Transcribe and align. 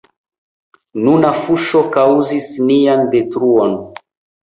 Nuna 1.03 1.31
fuŝo 1.43 1.83
kaŭzus 1.99 2.51
nian 2.73 3.09
detruon. 3.15 3.83